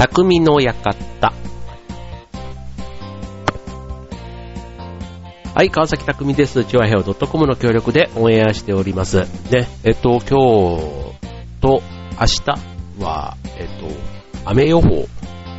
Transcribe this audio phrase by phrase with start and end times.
[0.00, 1.34] 匠の館。
[5.54, 6.64] はい、川崎匠です。
[6.64, 9.20] チュアヘオ .com の協力でオンエアしております。
[9.52, 10.30] ね、えっと、今日
[11.60, 11.82] と
[12.18, 12.26] 明
[12.98, 15.06] 日は、えっと、雨予報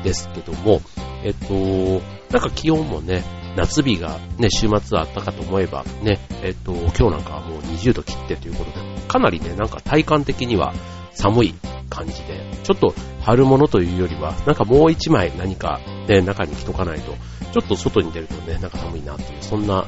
[0.04, 0.82] ですけども、
[1.24, 1.54] えっと、
[2.34, 3.24] なんか気温もね、
[3.56, 10.74] 夏日がね、週末あったかと思えば、ね、えっと、今日なんかはもう20度切ってということで、かなりね、なんか体感的には
[11.14, 11.54] 寒い
[11.90, 17.14] 感じで、ちょっと春物というよりは、なんかもう一枚何かね、中に着とかないと、
[17.52, 19.86] ちょっと外に出るとね、なんか寒いなっていう、そんな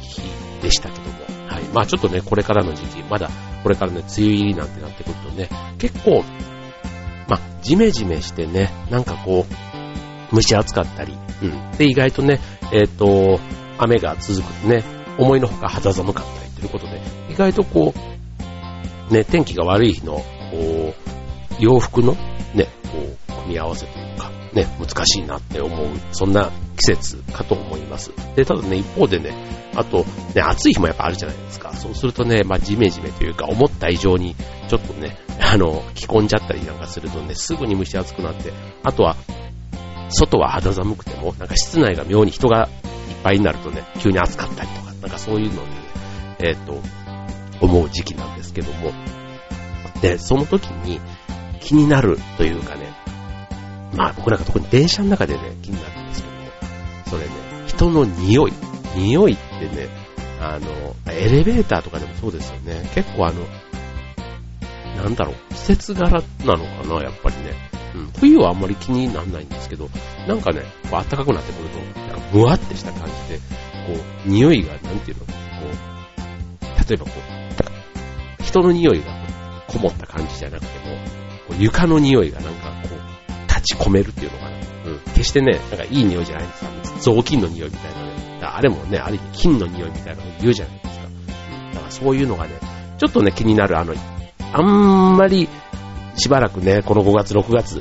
[0.00, 0.20] 日
[0.62, 1.16] でしたけども。
[1.48, 1.62] はい。
[1.72, 3.30] まあちょっとね、これからの時期、まだ
[3.66, 5.48] これからね、梅雨入りなんてなってくるとね、
[5.78, 6.22] 結構、
[7.28, 9.44] まあ、ジメジメしてね、なんかこ
[10.30, 11.72] う、蒸し暑かったり、うん。
[11.76, 12.38] で、意外とね、
[12.72, 13.40] えっ、と、
[13.78, 14.84] 雨が続くとね、
[15.18, 17.92] 思いのほか肌寒かったりということで、意外とこ
[19.10, 20.22] う、ね、天気が悪い日の、
[20.56, 20.94] こ
[21.60, 22.14] う、洋服の
[22.54, 28.12] ね、こう、組み合わせというか、ね、難しいなって思う、そんな季節かと思います。
[28.34, 29.34] で、ただね、一方でね、
[29.74, 31.72] あと、ね、暑い日もやっぱあるじゃないですか。
[31.74, 34.34] そうするとね、まあ、ジメジメというか、思った以上に、
[34.68, 39.16] ちょっとね、あの、着込んじゃったりなんかするとね、すぐに蒸し暑くなって、あとは、
[40.08, 42.68] 外は肌寒くても、なんか室内が妙に人が
[43.10, 45.76] いっぱいになるとね、急に暑かったりとか、なんかそういうので、ね、
[46.40, 46.80] えっ、と、
[47.60, 48.92] 思う時期なんですけども、
[50.00, 51.00] で、その時に
[51.60, 52.92] 気になるというかね、
[53.94, 56.40] まあ僕なんか特に電車の中でね、気になるんですけども、
[57.06, 57.30] それね、
[57.66, 58.52] 人の匂い、
[58.96, 59.88] 匂いってね、
[60.40, 62.88] あの、エレベーターとかでもそうですよね。
[62.94, 63.42] 結構あの、
[65.02, 66.10] なんだろう、季節柄
[66.44, 67.52] なのかな、やっぱりね。
[67.94, 69.88] うん、冬はあんまり気にならないんですけど、
[70.28, 73.42] なんかね、こう暖かくなってくると、なんかムワってした感じで、こ
[74.26, 75.32] う、匂いが、なんていうの、こ
[76.62, 77.12] う、例えばこ
[78.40, 79.15] う、人の匂いが
[79.76, 80.96] こもった感じじゃなくても、
[81.48, 84.56] こう床の匂いがなんかこう、立ち込めるっていうのかな。
[84.86, 84.98] うん。
[85.14, 86.70] 決してね、なんかいい匂いじゃないんですよ。
[87.16, 88.16] 雑巾の匂いみたいなね。
[88.42, 91.06] あれもね、ある意味金の匂いみたいなの言うじゃないですか。
[91.06, 91.72] うん。
[91.72, 92.54] だからそういうのがね、
[92.98, 93.94] ちょっとね、気になる、あの、
[94.52, 95.48] あんまり、
[96.16, 97.76] しばらくね、この5月、6月、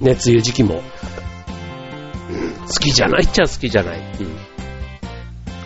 [0.00, 3.98] ね、梅雨時期も、うん、好きじゃないっちゃ好きじゃない。
[3.98, 4.36] うん。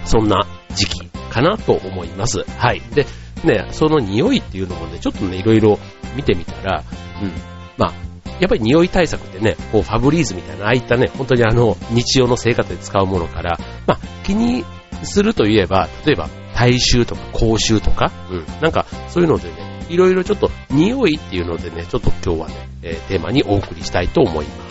[0.05, 2.45] そんな時期かなと思います。
[2.57, 2.81] はい。
[2.95, 3.07] で、
[3.45, 5.79] ね、その匂いっていうのもね、ちょっとね、いろいろ
[6.17, 6.85] 見てみたら、
[7.23, 7.33] うん。
[7.77, 7.93] まあ、
[8.41, 14.65] やっぱり匂い対策ってね、こうファブリーズみたいな、ああいったね、本当にあの、日常の生活で使うものから、まあ、気に
[15.03, 18.45] するといえば、例えば、体臭とか口臭とか、うん。
[18.61, 24.64] なんか、そういうのでね、いろいろちょっと匂いっていうのでね、ちょっと今日はね、えーテーマにお送りしたいと思います。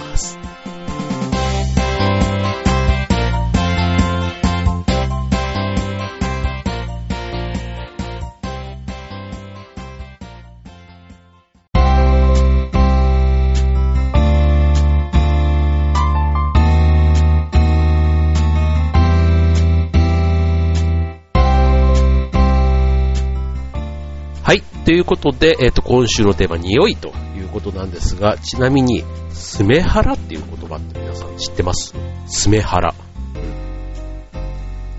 [24.85, 31.95] ということで、えっ、と、今週のテーマ、匂いということなんですが、ちなみに、スメハラっていう言葉って皆さん知ってます？
[32.27, 32.93] スメハラ。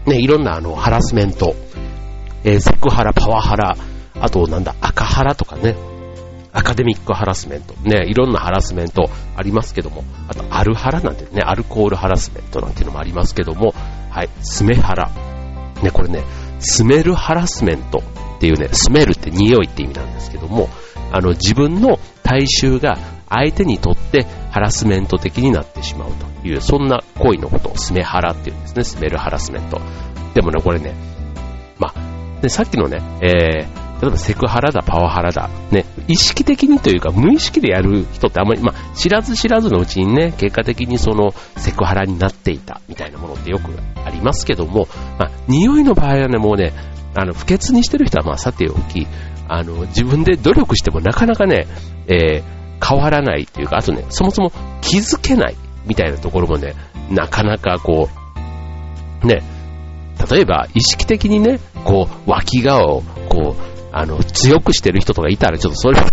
[0.06, 1.54] ね、いろんなあの、ハラスメント、
[2.44, 3.76] えーセクハラ、パワハラ、
[4.20, 5.76] あとなんだ、赤ハラとかね、
[6.52, 13.74] アカデミックハラスメント、ね、いろんなハラスメントありますけども、あとアルハラなんてね、アルコールハラスメントなんていうのもありますけども、
[14.10, 15.10] はい、スメハラ。
[15.82, 16.22] ね、これね、
[16.60, 18.02] スメルハラスメント。
[18.36, 20.68] っていうね、スメルって匂いって意味なんですけども、
[21.12, 26.10] あの、自分の体臭が相手にとってハラスメント的になってしまう
[26.42, 29.80] という、そんな行為のことをスメハラっていうんですね、スメルハラスメント。
[30.34, 30.94] でもね、これね、
[31.78, 43.72] まあ、でさっきのね、えー、例えばセクハラだ、パワハラだ、ね、意識的にというか無意識でやる人ってあんまり、まあ、知らず知らずのうちにね、結果的にそのセクハラになっていたみたいなものってよく
[44.04, 46.72] ありますけども、まあ、匂いの場合はね、もうね、
[47.14, 49.06] あの、不潔にしてる人はまあさておき、
[49.48, 51.66] あの、自分で努力してもなかなかね、
[52.06, 54.50] えー、変わらないというか、あとね、そもそも
[54.80, 55.56] 気づけない
[55.86, 56.74] みたいなところもね、
[57.10, 58.08] なかなかこ
[59.22, 59.42] う、ね、
[60.30, 66.06] 例えば意識的にね、こう、脇側を、こう、あの、強くしてる人とかいたら、ちょっとそれは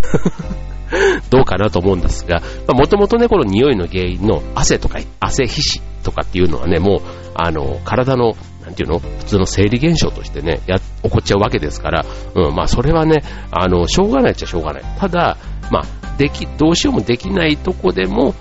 [1.29, 7.01] どうかなと思うんですが、もともとね、この匂いの原因の汗とか、汗皮脂とかっていうのはね、もう、
[7.35, 8.33] あの、体の、
[8.71, 13.21] なんていうの普通の生理現象としてね、や、起こっちゃうわけですから、うん、まあ、それはね、
[13.51, 14.83] あの、しょうがないっちゃしょうがない。
[14.97, 15.37] ただ、
[15.69, 18.33] まあ、でき、どうしようもできないとこでも、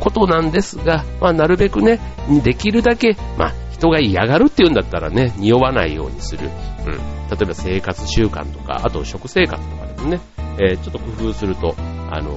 [0.00, 2.00] ことなんですが、まあ、なるべくね、
[2.42, 6.50] できるだけ、まあ、人が嫌がるっていうんだったらね、匂わないようにする。
[6.86, 6.92] うん。
[6.92, 10.20] 例えば生活習慣とか、あと食生活とかでもね、
[10.58, 11.76] えーちょっと工夫すると、
[12.10, 12.36] あの、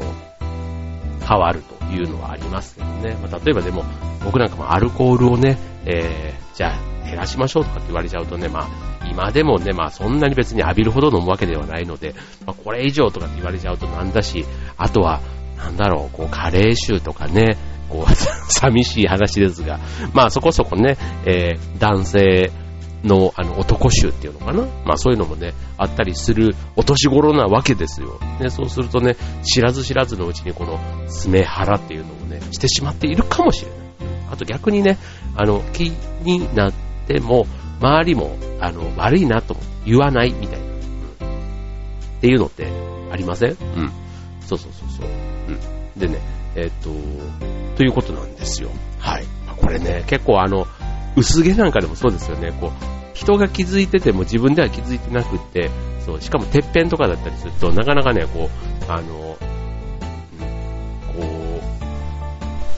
[1.28, 3.18] 変わるというのはありますけどね。
[3.22, 3.84] まあ、例えばでも、
[4.24, 12.13] 僕なんかもアルコールをね、えー、じゃあ減らしましょうとかって言われちゃうとね、まあ、今でもね、まあそんなに別に浴びるほど飲むわけではないので、
[12.45, 14.45] まあこれ以上とかって言われちゃうとなんだし、
[14.77, 15.21] あとは、
[15.57, 17.57] なんだろう、こう、カレー臭とかね、
[17.89, 18.15] こう、
[18.51, 19.79] 寂しい話ですが、
[20.13, 22.51] まあそこそこね、えー、男性
[23.03, 24.63] の、あの、男臭っていうのかな？
[24.85, 28.19] まあそういうのもね、あったりするお年頃なわけですよ。
[28.39, 33.79] ね、そうするとね、知らず知らずのうちにこの、スメハラっていうのをね、してしまっているかもしれない。
[34.31, 34.97] あと逆にね、
[35.35, 35.91] あの、気
[36.23, 37.47] になっても、
[37.81, 40.71] 周りも、あの、悪いなと言わないみたいな、うん。
[40.71, 40.77] っ
[42.21, 42.67] ていうのって
[43.11, 43.50] ありません？
[43.50, 43.57] うん。
[44.41, 45.07] そうそうそうそう。
[45.47, 45.51] う
[45.97, 46.00] ん。
[46.00, 46.19] でね、
[46.56, 46.89] えっ、と、
[47.75, 48.69] ということなんですよ。
[49.00, 49.25] はい。
[49.57, 50.67] これね、結構あの、
[51.15, 52.51] 薄毛なんかでもそうですよね。
[52.59, 52.71] こう、
[53.13, 55.71] 人が気づいてても自分では気づいてなくって、
[56.06, 58.50] そう、しかもてっぺんとかだったりすると、なかなかね、こ
[58.88, 59.39] う、あの、こ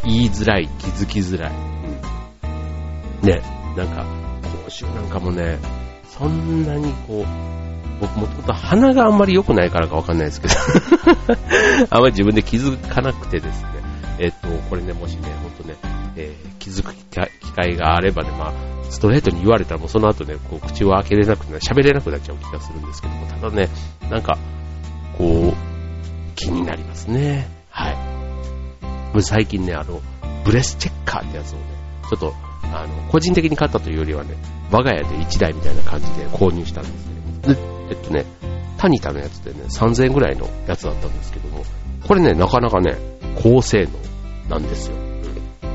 [0.03, 1.51] う、言いづらい、気づきづらい。
[3.23, 3.29] うん。
[3.29, 3.41] ね、
[3.75, 4.05] なんか、
[4.65, 5.57] 口臭なんかもね、
[6.07, 7.25] そんなにこう、
[8.01, 10.55] 僕もともと鼻があんまり良くないからかわかんないですけど
[11.91, 13.67] あんまり自分で気づかなくてですね、
[14.19, 15.75] えっと、これね、もしね、ほんとね、
[16.15, 18.53] えー、気づく機会があればね、まあ、
[18.89, 23.69] ストレートに言われたらもうその後ね、こう、口を開けれなくて、喋れなくなっちゃう気がするんですけども、ただね、
[24.09, 24.37] なんか、
[25.17, 27.47] こう、気になりますね。
[27.69, 29.21] はい。
[29.21, 30.01] 最近ね、あの、
[30.43, 31.63] ブレスチェッカーってやつをね、
[32.09, 34.35] ちょっと、あの、個人的に買ったというよりはね、
[34.71, 37.55] 我が家で1台みたいな感じで購入したんですね。
[37.55, 37.59] で、
[37.89, 38.25] えっとね、
[38.77, 41.63] タニタのやつでね、3000円ぐらいのやつだったんですけども、
[42.07, 42.97] これね、なかなかね、
[43.43, 43.87] 高性
[44.49, 44.95] 能なんですよ。
[44.95, 45.73] うん、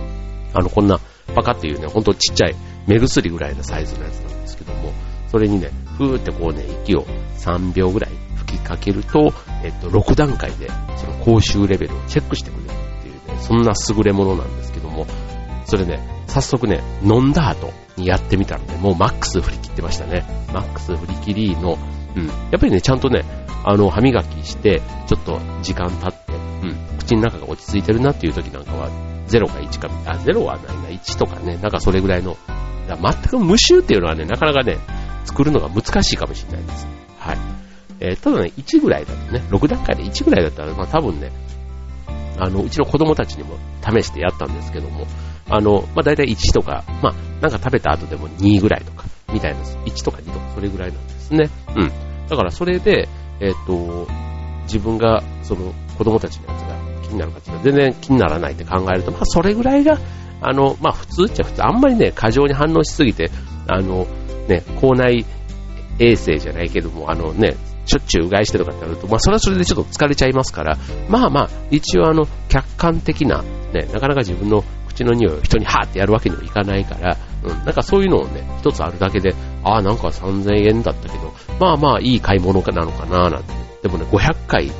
[0.54, 0.98] あの、こんな、
[1.34, 2.56] パカっていうね、ほんとちっちゃい
[2.86, 4.92] 目薬ぐらいのサイズのやつなんですけども、
[5.28, 7.04] それにね、ふーってこうね、息を
[7.38, 9.32] 3秒ぐらい吹きかけると、
[9.62, 15.06] えっと、6段階で、その公衆レベルをチェックしてくれるっていうね、そんな優れものなんですけども、
[15.66, 20.24] それね、早速ね、飲んだ後にやってみたらね、もうマックス振り切ってましたね。
[20.52, 21.78] マックス振り切りの、
[22.16, 23.24] うん、やっぱりね、ちゃんとね、
[23.64, 26.32] あの、歯磨きして、ちょっと時間経って、
[26.62, 28.90] うん、口の中が落ち着いてるなっていう時なんかは、
[29.28, 32.36] 0か1か、あ、0はないな、1とかね、なんかそれぐらいの、
[32.88, 34.78] 全く無臭っていうのはね、なかなかね、
[35.24, 36.86] 作るのが難しいかもしれないです。
[37.18, 37.38] はい。
[37.98, 41.32] えー、ただね、1ぐらいだとね、6段階で1ぐらいだったら、まあ多分ね、
[42.38, 45.06] あの、うちの子供たちにも試してやったんですけども、
[45.48, 51.50] あの、まあ、大体1とか、まあ、なんか食べた後でも2ぐらいとか、みたいな、1とか2とか、それぐらいなんですね。
[51.76, 51.92] うん。
[52.28, 53.08] だからそれで、
[53.40, 54.08] えっ、ー、と、
[54.64, 59.98] 自分が、その、子供たちのやつが気になるかっていうと全然気にならないって考えると、まあ、それぐらいが、
[60.40, 63.30] あの、まあ、普通っちゃ普通、あんまりね、過剰に反応しすぎて、
[63.68, 64.06] あの、
[64.48, 65.24] ね、校内
[65.98, 67.56] 衛生じゃないけども、あのね、
[67.86, 70.76] しょっちゅううがいしてとかってなると、まあ、それはそれでちょっと疲れちゃいますから、
[71.08, 73.42] まあまあ、一応あの、客観的な、
[73.72, 74.64] ね、なかなか自分の
[74.96, 83.52] 口の匂いを人にハーってやるわけにもいかないから、うん、なんかそういうのをね、一つあるだけで、ああ、なんか3000円だったけど、まあまあいい買い物なのかななんて。
[83.82, 84.72] でもね、500回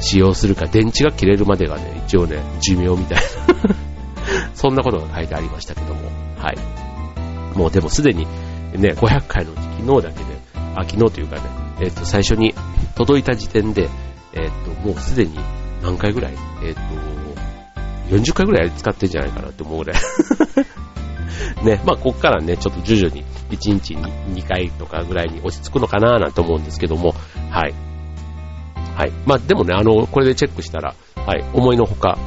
[0.00, 3.74] 使用するか、電池が切れるまでがね、一応ね、寿命みたいな
[4.54, 6.00] そんなことが書いてありましたけども、
[6.38, 7.58] はい。
[7.58, 8.26] もうでもすでに
[8.74, 10.24] ね、500回のうち昨日だけで、
[10.74, 11.42] あ、昨日というかね、
[11.80, 12.54] えっ、と、最初に
[12.94, 13.88] 届いた時点で、
[14.34, 15.38] えっ、と、もうすでに
[15.82, 16.34] 何回ぐらい
[16.64, 16.80] えっ、と、
[18.08, 20.02] 40回ぐらい使ってんじゃないかなって思うぐらい
[21.64, 27.14] ね、まあ、こっからね、ちょっと徐々に1日に2回とかぐらいに落ち着くのかななんて思うんですけども、
[27.50, 27.74] はい。
[28.96, 29.12] はい。
[29.26, 32.18] まあ、でもね、あの、これでチェックしたら、はい、思いのほか、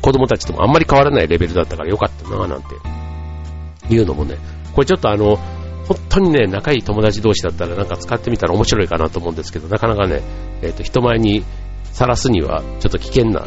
[0.00, 2.74] 子供たちともあんまり変わらないレベルだったからよかったななんて、
[3.88, 4.36] いうのもね、
[4.74, 5.36] これちょっとあの、
[5.88, 10.22] 本当にね、仲いい友達同士だったらなんか使ってみたら面白いかなと思うんですけど、なかなかね、
[10.62, 11.44] えっ、ー、と、人前に
[11.84, 13.46] さらすにはちょっと危険な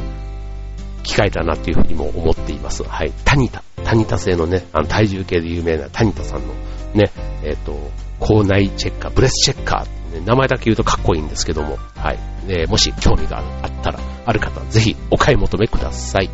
[1.06, 2.84] 機会だなっていうふうにも思っています。
[2.84, 3.14] はい。
[3.24, 3.64] タニタ。
[3.84, 6.54] タニタ製のね、あの体重計で有名なタニタさんの
[6.94, 7.12] ね、
[7.44, 7.78] えっ、ー、と、
[8.20, 12.20] 校内チェッカー、ブレスチェッカーね、名前だけ言うとかっこいいんですけども、はい。
[12.48, 16.30] ね、もし興味があったら、ある方はぜひお買い求めください。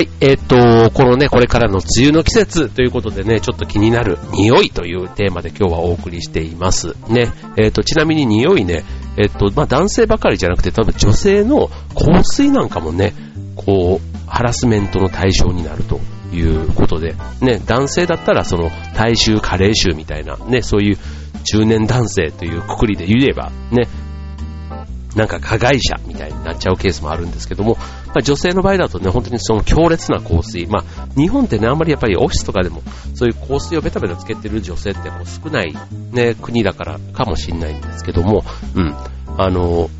[0.00, 6.96] はい、えっ、と、このね、これからの梅雨の季節ということでね、ちょっと気になる匂いというテーマで今日はお送りしています。
[7.10, 8.82] ね、えっ、と、ちなみに匂いね、
[9.18, 13.12] えっ、と、まあ、男性ばかりじゃなくて、多分女性の香水なんかもね、
[13.56, 16.00] こう、ハラスメントの対象になると
[16.32, 20.98] いうことで、ね、男性だったらその大衆加齢臭みたいな、ね、そういう
[21.44, 23.86] 中年男性というくくりで言えば、ね、
[25.16, 27.76] なんか加害者みたいになっちゃうケースもあるんですけども、
[28.06, 32.82] まあ、女性の場合だとね、本当にその強烈な香水、まあ、日本ってね、あんまりやっぱりオフィスとかでも、
[33.14, 35.74] そういう香水をベタベタつけてる女性ってこう少ない
[36.12, 38.94] ね、国だからかもしれないんですけども、うん、
[39.36, 39.90] あの、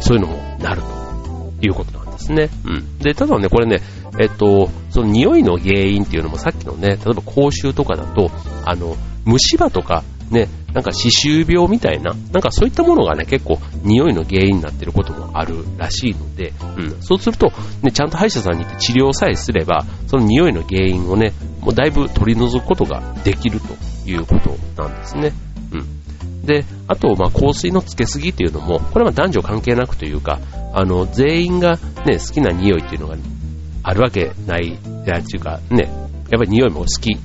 [0.00, 2.50] そういうのもなるということなんですね。
[2.64, 2.98] うん。
[2.98, 3.80] で、ただね、これね、
[4.20, 8.30] えっと、その匂いの原因っていうのもさっきのね、例えば口臭とかだと、
[8.64, 17.52] あの、虫歯とか、ね、なんか歯周病みたいな、なんかそういったものがね、結構匂いの原因になってることもあるらしいので、うん、そうすると、
[17.82, 23.76] ね、ちゃんと歯医者さんに行って治療さえすれば、その匂いの原因をね、もうだいぶ取り除くことができると
[24.08, 25.32] いうことなんですね。
[25.72, 26.46] うん。
[26.46, 30.40] で、あと、まあ、香水のつけすぎっていうのも、これは男女関係なくというか、
[30.74, 33.16] あの、全員がね、好きな匂いっていうのが
[33.84, 35.84] あるわけない、や、っていうか、ね、
[36.30, 37.16] やっぱり匂いも好き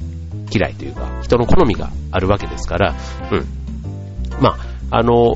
[0.51, 2.95] 嫌いというか、人の好みがあるわけですから、
[3.31, 3.45] うん。
[4.41, 4.57] ま
[4.91, 5.35] あ、あの、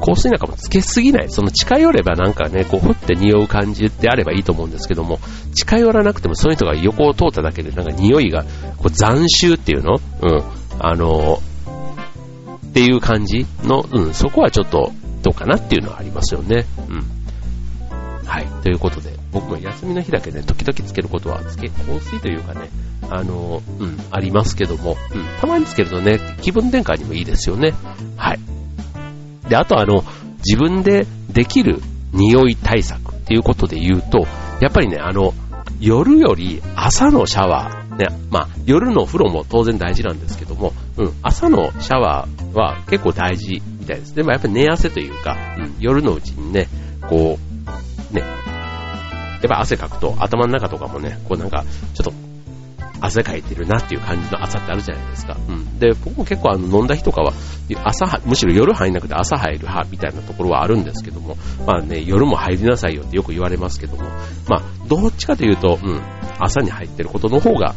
[0.00, 1.30] 香水なんかもつけすぎない。
[1.30, 5.18] その近寄ればなんかね、こう、ふって匂う感じであればいいと思うんですけども、
[5.54, 8.44] 近寄らなくてもその人が横を通っただけでなんか匂いが、
[8.76, 9.96] こう、斬臭っていうの？
[10.22, 10.42] うん。
[10.78, 11.40] あの、
[12.68, 14.92] っていう感じの、うん、そこはちょっと
[15.22, 16.66] どうかなっていうのはありますよね。
[16.88, 17.04] うん。
[18.24, 18.46] はい。
[18.62, 22.70] ということで、僕も休みの日だけね、時々つけることは、つけ、香水というかね、
[23.10, 27.74] あの、うん、ありますけども、うん、たまにつけるとね、気分転換にもいいですよね。
[28.16, 28.40] はい。
[29.48, 30.04] で、あとあの、
[30.38, 31.80] 自分でできる
[32.12, 34.26] 匂い対策っていうことで言うと、
[34.60, 35.34] やっぱりね、あの、
[35.80, 44.22] 夜より朝のシャワー、ね、まあ、夜のお風呂も当然大事なんですけども、うん、朝のシャワーは結構大事みたいですね。
[44.22, 46.68] まあ、やっぱり寝汗というか、うん、夜のうちにね、
[47.08, 47.47] こう、
[49.42, 51.64] やっぱ汗かくと頭の中とかもね、こうなんか、
[51.94, 52.12] ちょっと
[53.00, 55.36] 汗かいてるなっていう感じの朝ってあるじゃないですか。
[55.48, 55.78] うん。
[55.78, 57.32] で、僕も結構あの飲んだ日とかは、
[57.84, 64.04] 朝、むしろ夜入んなくて朝入る派みたいなところはあるんですけども、まあね、夜も入りなさいよってよく言われますけども、
[64.48, 66.00] まあ、どっちかというと、うん、
[66.38, 67.74] 朝に入ってることの方が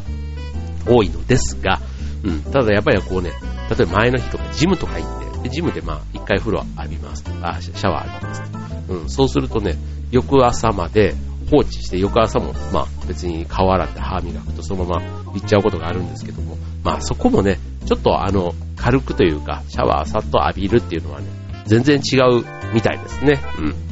[0.88, 1.80] 多いのですが、
[2.24, 3.32] うん、ただやっぱりこうね、
[3.70, 9.76] 例えば前の日とかジムとか行って、でジムでまあ一回風呂浴びますとか、シャワー浴びますとか、うん、そうするとね、
[10.12, 11.16] 翌朝まで
[11.52, 15.02] 放置して翌朝も、まあ別に顔洗って歯磨くとそのまま
[15.34, 21.28] 行っちゃうことがあるんですけども、まあそこもね、ちょっとあの、軽くというか、シャワーさっと浴びるっていうのはね、
[21.66, 23.40] 全然違うみたいですね。
[23.60, 23.92] うん。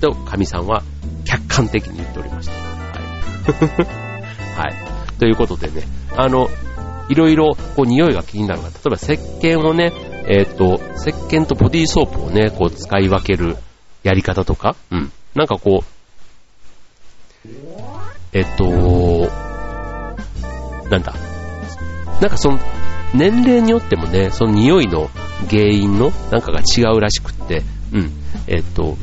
[0.00, 0.82] と、神さんは
[1.24, 2.52] 客観的に言っておりました。
[2.52, 2.64] はい。
[4.56, 5.18] はい。
[5.18, 5.82] ということでね、
[6.16, 6.48] あの、
[7.08, 9.92] いろいろこう匂いが気になるが、例えば石鹸をね、
[10.26, 13.56] えっ、ー、と、石鹸とボディーソープをね、こう使い分ける
[14.02, 15.12] やり方とか、うん。
[15.34, 15.93] なんかこう、
[18.34, 18.64] えっと、
[20.90, 21.14] なんだ。
[22.20, 22.58] なんかその、
[23.14, 25.08] 年齢によってもね、その匂いの
[25.48, 27.62] 原因のなんかが違うらしくって、
[27.92, 28.12] うん。
[28.48, 28.96] えっと、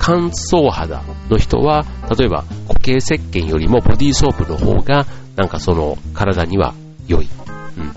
[0.00, 1.84] 乾燥肌の人は、
[2.18, 5.06] 例えば固形石鹸よりもボディーソープの方が、
[5.36, 6.74] なんかその体には
[7.06, 7.28] 良い。
[7.78, 7.92] うん。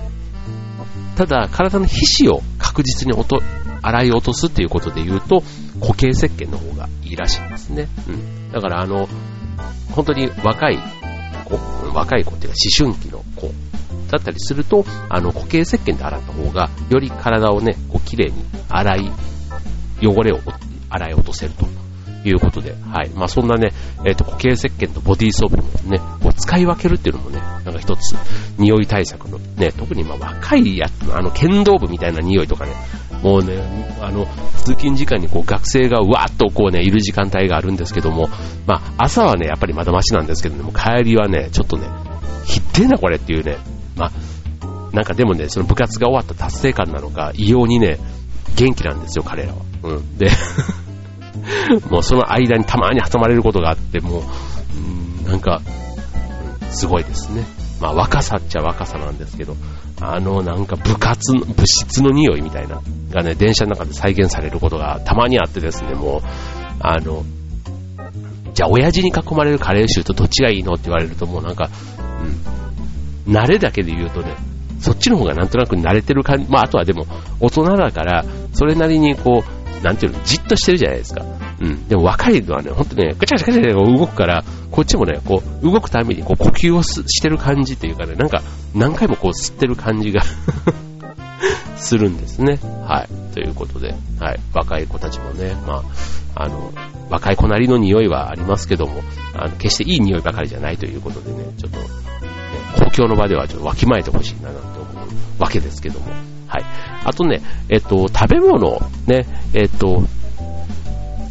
[1.15, 3.41] ただ、体の皮脂を確実に落と
[3.81, 5.41] 洗い落とすっていうことで言うと、
[5.81, 7.87] 固形石鹸の方がいいらしいんですね。
[8.07, 8.51] うん。
[8.51, 9.07] だからあの、
[9.91, 10.77] 本当に若い
[11.45, 11.57] 子、
[11.93, 13.51] 若い子っていうか思春期の子
[14.09, 19.11] だったりすると、あの、固形石鹸で洗った方が、より体をね、こう綺麗に洗い、
[20.01, 20.39] 汚れを
[20.89, 21.78] 洗い落とせると。
[22.25, 23.09] いうことで、はい。
[23.15, 23.69] まあそんなね、
[24.05, 28.15] えっ、ー、と、固形石鹸とボディーソープもね、こう使い分けるっていうのもね、なんか一つ、
[28.57, 32.73] 匂い対策のね、特にまあ若いやつの、あの、剣道部みたいな匂いとかね、
[33.23, 34.25] もうね、あの、
[34.57, 38.29] 通勤時間にこう学生がわーっとこうね、いる時間帯があるんですけども、
[38.65, 41.87] まあ朝はね、やっぱりまだマシなんですけども、帰りはね、ちょっとね、
[42.45, 43.57] ひってんなこれっていうね、
[43.95, 44.11] まあ、
[44.93, 47.99] なんかでもね、その部活が終わった達成感なのか、異様にね、
[48.55, 49.61] 元気なんですよ、彼らは。
[49.83, 50.17] うん。
[50.17, 50.29] で
[51.89, 54.23] もうその間にたまに挟まれることがあって、もう、
[54.75, 55.61] うんなんか、
[56.71, 57.45] すごいですね。
[57.79, 59.55] まあ若さっちゃ若さなんですけど、
[60.01, 62.81] あのなんか部活、物質の匂いみたいな、
[63.11, 66.21] がね、電車の中で再現されることがたまにあってですね、もう、
[66.79, 67.23] あの、
[68.53, 71.69] じゃあ親父に囲まれるカレー臭とどっちがいいのって言われるともうなんか、
[73.27, 74.35] うん、慣れだけで言うとね、
[74.79, 77.05] そっちの方がなんとなく慣れてる感じ、まああとはでも
[77.39, 81.23] 大人だから、それなりにこう、なんていうの、じっとしてるじゃないですか。
[81.59, 81.87] うん。
[81.87, 88.41] でも若いのはね、ほんとね、ガチャガチャガチャ動くから、こっちもね、こう、動くためにこう呼吸をしてる感じっていうかね、なんか、
[88.75, 90.21] 何回もこう吸ってる感じが
[91.77, 92.59] するんですね。
[92.85, 93.33] はい。
[93.33, 94.39] ということで、はい。
[94.53, 95.83] 若い子たちもね、ま
[96.35, 96.71] あ、あの、
[97.09, 99.01] 若い子なりの匂いはありますけども、
[99.33, 101.85] あの決していい匂いばかりじゃないということでね、ちょっと、ね、
[102.77, 105.05] 公共の場ではちょっとわきまえてほしいななんて思
[105.39, 106.38] うわけですけども。
[106.49, 106.65] はい。
[107.05, 110.03] あとね、えっと、食べ物、ね、えっと、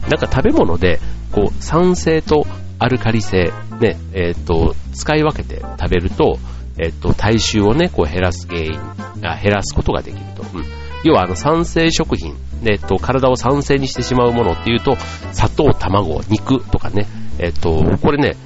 [0.08, 1.00] なんか食べ物で、
[1.32, 2.46] こう、酸性と
[2.78, 6.38] アルカリ性、ね、えっと、使い分けて食べると、
[6.78, 8.80] えっと、体臭をね、こう減らす原因、
[9.24, 10.44] あ減らすことができると。
[10.56, 10.64] うん。
[11.04, 14.96] 要は、あの、酸性食品、えっと、体を酸性にしてしまうものっていうと、
[15.32, 17.06] 砂糖、卵、肉とかね、
[17.38, 18.36] えっと、これね、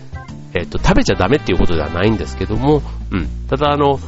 [0.54, 3.28] えっと、食べちゃダメっていうことではないんですけども、うん。
[3.48, 3.98] ただ、あの、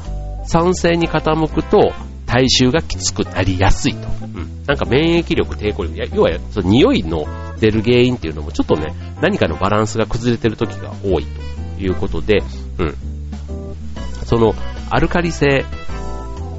[0.47, 1.93] 酸性に傾くと、
[2.35, 4.09] 体臭がきつくなりやすいと。
[4.09, 4.65] うん。
[4.67, 7.27] なんか免疫力、抵抗力、いや要は、その匂いの
[7.61, 11.27] 出る原因っていうのも、ちょっとね、何かのバランスが崩れてる時が多い
[11.79, 12.43] ということで、
[12.79, 12.97] うん。
[14.25, 14.53] その、
[14.91, 15.65] アルカリ性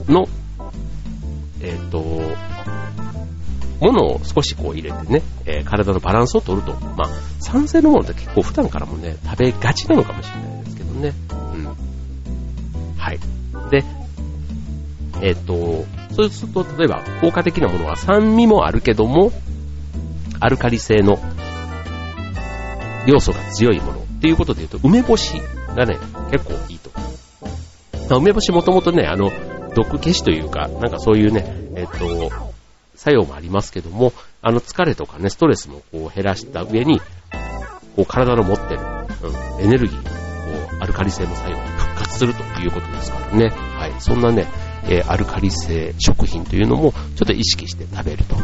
[0.08, 0.28] の、
[1.60, 2.00] えっ、ー、と、
[3.82, 6.74] ものを少しこう入れてね、えー、体のバランスを取ると。
[6.74, 7.10] まあ、
[7.42, 11.14] 酸性のものって結構普段からもね、食べがちなのかもしれないですけどね。
[11.30, 11.66] うん。
[12.98, 13.20] はい。
[13.70, 13.84] で、
[15.22, 19.32] えっ、と、そうすると、例えば、効果的なものは酸味もあるけども、
[20.40, 21.18] アルカリ性の
[23.08, 25.42] 要素が強いものっていうことで言うと、梅干し
[25.76, 25.98] がね、
[26.32, 26.92] 結構いいと。
[28.18, 29.32] 梅干しもともとね、あの、
[29.74, 31.46] 毒消しというか、なんかそういうね、
[31.76, 32.32] えっ、と、
[32.96, 37.00] 作用もありますけども、あの疲れとかね、ストレスもこう減らした上に、
[37.96, 38.80] こう体の持ってる、
[39.58, 40.10] うん、エネルギー、こ
[40.80, 43.50] う、アルカリ性の作用が復活するということですからね。
[43.50, 43.94] はい。
[44.00, 44.48] そんなね、
[44.90, 48.36] え、アルカリ性食品というのも、ちょっと意識して食べると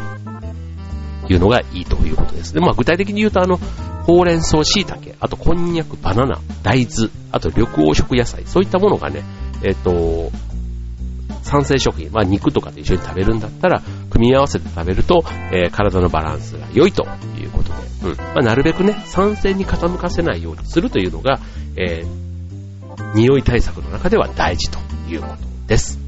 [1.31, 2.53] いうのがいいということです。
[2.53, 3.57] で、まあ具体的に言うと、あの、
[4.05, 9.24] ほうれん草、椎茸、あとこんにゃく、バナナ、大豆、あと緑黄色野菜、そういったものがね、
[9.63, 10.31] えっ、ー、と、
[11.43, 17.03] 酸性食品、まあ肉とかと一緒に食べるんだったら、組み合わせて食べると、えー、体のバランスが良いと
[17.39, 17.75] いうことで、
[18.10, 18.17] うん。
[18.17, 21.39] まあなるべくね、酸性に傾かせないようにするというのが、
[21.77, 25.35] えー、匂い対策の中では大事ということ
[25.68, 26.00] です。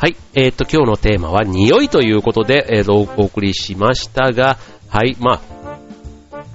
[0.00, 0.16] はい。
[0.32, 4.56] えっ、ー、と、今日のテーマは匂いということで、えー、お送りしましたが、
[4.88, 5.14] はい。
[5.20, 5.40] まあ、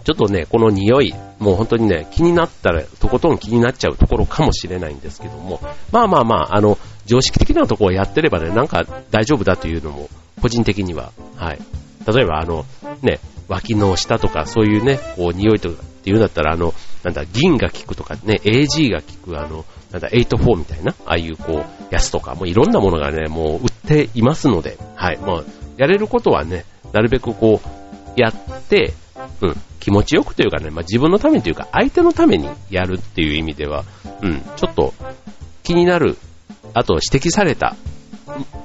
[0.06, 5.60] ちょっとね、この匂い、もう本当にね、気になったら、とことん気になっちゃうところかもしれないんですけども、
[5.92, 10.08] まあまあまあ、あの、常識的なところをやってればね、なんか大丈夫だというのも、
[10.42, 11.60] 個人的には、はい。
[12.08, 12.66] 例えば、あの、
[13.02, 25.46] ね、脇の下とか、そういうね、こう、匂いとかっていうんだったら、あの、なんだ、銀が効くとかね、AG が効く、あの、なんだ、84みたいな、ああいうこう、やつとか、もういろんなものがね、もう売っていますので、はい、もう、
[25.78, 28.94] やれることはね、なるべくこう、やって、
[29.42, 29.56] うん、
[29.86, 33.84] 気持ちよくというかね、まあ、自分のためにというか、相手のためにやるっていう意味では、
[34.20, 34.96] うん、ちょっと
[35.62, 36.18] 気になる、
[36.74, 37.76] あと指摘された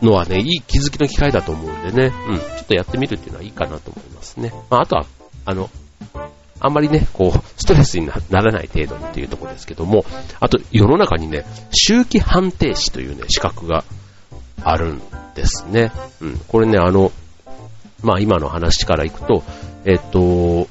[0.01, 4.51] のはね、いい気づきの機会だと思うんでね、うん、ちょっとやってみるっていうのはいいかなと思いますね。
[4.71, 5.05] まあ、あとは、
[5.45, 5.69] あの、
[6.59, 10.07] あんまりね、こう、ストレスにならない程度にっていうところですけども、
[10.41, 13.85] あと世の中にね、周期判定士というね、資格が
[14.63, 15.03] あるん
[15.35, 15.93] ですね。
[16.23, 17.13] うん、これね、あの、
[18.03, 19.43] まあ今の話からいくと、
[19.85, 20.67] えっと、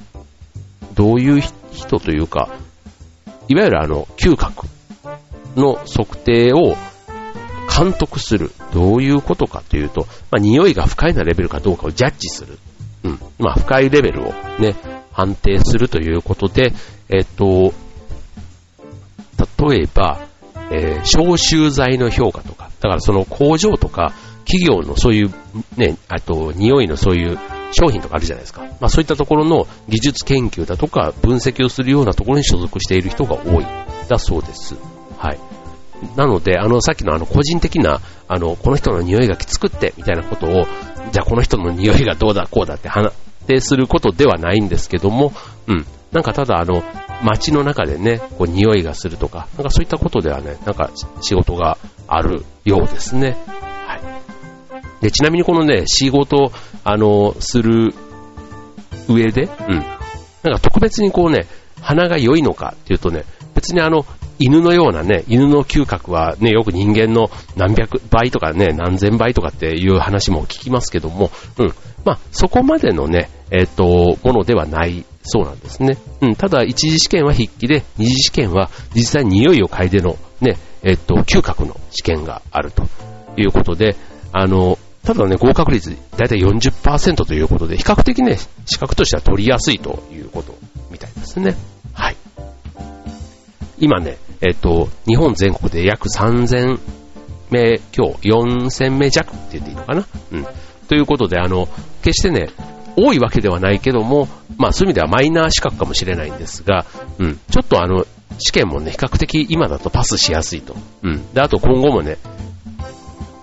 [1.00, 1.40] どういう
[1.72, 2.50] 人というか、
[3.48, 4.66] いわゆるあの、嗅覚
[5.56, 6.76] の測定を
[7.74, 8.52] 監督する。
[8.74, 12.58] どういうことかというと、まあ、匂いが不快なレベルかどうかをジャッジする。
[13.04, 13.18] うん。
[13.38, 14.76] まあ、不快レベルをね、
[15.10, 16.74] 判定するということで、
[17.08, 17.72] えっと、
[19.70, 20.20] 例えば、
[20.70, 24.12] えー、消臭剤の評価とか、だからその工場とか
[24.44, 25.30] 企業のそういう
[25.78, 27.38] ね、あと匂いのそういう
[27.72, 28.64] 商品とかあるじゃないですか。
[28.80, 33.66] まあそういったところの技術研究だとか分析をするようなところに所属している人が多い。
[34.08, 34.74] だそうです。
[35.18, 35.38] はい。
[36.16, 40.66] なので、あの、さっきのあの、個人的な、あの、この人の匂いがきつくって、みたいなことを、
[41.12, 42.88] じゃあこの人の匂いがどうだこうだって
[43.46, 45.32] 定することではないんですけども、
[45.66, 45.86] うん。
[46.12, 46.82] なんかただあの、
[47.22, 50.90] 街の中でね、こう匂いがするとか、なんかそういったことではね、なんか
[51.20, 53.36] 仕事があるようですね。
[53.86, 54.00] はい。
[55.02, 56.52] で、ちなみにこのね、仕事、
[56.84, 57.94] あの、する
[59.12, 59.78] 上で、うん。
[60.42, 61.46] なんか特別にこうね、
[61.80, 64.06] 鼻が良いのかっていうとね、別にあの、
[64.38, 71.74] 犬のようなね、犬の嗅覚はね、よく人間の何百倍とかね、何千倍とかっていう話も聞きますけども、うん。
[72.04, 75.98] まあ、そこまでのね、えっ、ー、と、ものではないそうなんですね。
[76.22, 76.36] うん。
[76.36, 82.84] ただ、一次試験は筆記で、二次試験は実際に匂いを嗅いでのね、えっ、ー、と、嗅覚の試験があると
[83.36, 83.96] いうことで、
[84.32, 84.78] あの、
[85.12, 90.56] ただね、合格率だいたい40%ということで、比較的ね、資格としては取りやすいということ
[90.92, 91.56] みたいですね。
[91.92, 92.16] はい。
[93.80, 96.78] 今ね、えっと、日本全国で約3000
[97.50, 100.06] 名今日4000名弱って言っていいのかな？
[100.30, 100.46] うん。
[100.86, 101.68] ということで、あの、
[102.02, 102.50] 決してね、
[102.96, 106.86] 多いわけではないけども、まあそういう意味ではマイナー資格かもしれないんですが、
[107.18, 108.06] うん、ちょっとあの、
[108.38, 110.76] 試験もね、比較的今だとパスしやすいと。
[111.02, 111.32] うん。
[111.34, 112.18] で、あと今後もね、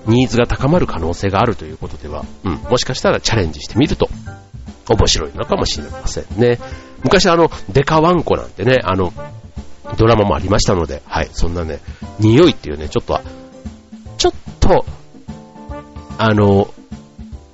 [0.07, 4.09] ニーズが高まる可能性があるということでは、うん、もしかしたらチャレンジしてみると
[4.89, 6.59] 面白いのかもしれませんね。
[7.03, 9.13] 昔あの、デカワンコなんてね、あの、
[9.97, 11.79] ドラマもありましたので、はい、そんなね、
[12.19, 13.19] 匂いっていうね、ちょっと、
[14.17, 14.85] ちょっと、
[16.17, 16.73] あの、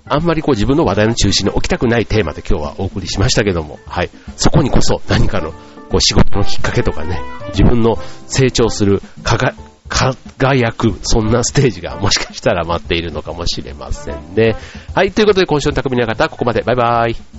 [0.06, 5.52] あんまりこう自分の話題の中心に置きたくないテーマで今日はお送りしましたけども、はい、そこにこそ何かの
[5.90, 9.02] こう仕事のきっかけとかね、自分の成長する
[9.94, 14.56] 輝く、そんなステージがもしかしたら待っているのかもしれませんね。
[14.96, 16.62] はい、ということで今週の匠の方、ここまで。
[16.62, 17.33] バイバイ。